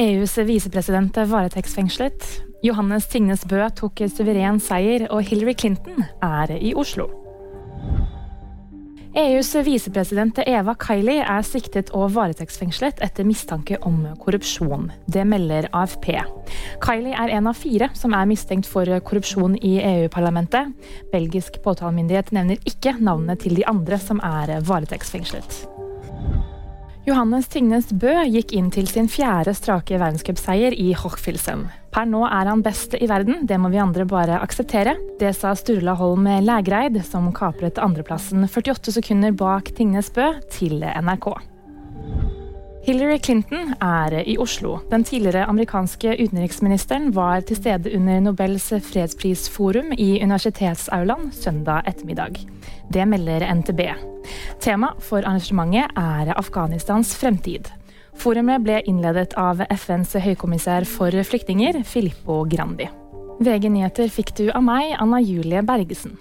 [0.00, 2.24] EUs visepresident varetektsfengslet.
[2.64, 7.10] Johannes Tingnes Bø tok suveren seier, og Hillary Clinton er i Oslo.
[9.20, 14.88] EUs visepresident Eva Kaili er siktet og varetektsfengslet etter mistanke om korrupsjon.
[15.04, 16.14] Det melder AFP.
[16.80, 20.72] Kaili er en av fire som er mistenkt for korrupsjon i EU-parlamentet.
[21.12, 25.79] Belgisk påtalemyndighet nevner ikke navnene til de andre som er varetektsfengslet.
[27.08, 31.62] Johannes Tingnes Bø gikk inn til sin fjerde strake verdenscupseier i Hochfilzen.
[31.90, 34.92] Per nå er han best i verden, det må vi andre bare akseptere.
[35.18, 41.32] Det sa Sturla Holm Lægreid, som kapret andreplassen 48 sekunder bak Tingnes Bø, til NRK.
[42.84, 44.78] Hillary Clinton er i Oslo.
[44.92, 52.40] Den tidligere amerikanske utenriksministeren var til stede under Nobels fredsprisforum i universitetsaulaen søndag ettermiddag.
[52.92, 53.84] Det melder NTB.
[54.60, 57.70] Tema for arrangementet er Afghanistans fremtid.
[58.20, 62.90] Forumet ble innledet av FNs høykommissær for flyktninger, Filippo Grandi.
[63.40, 66.18] VG nyheter fikk du av meg, Anna Julie Bergesen.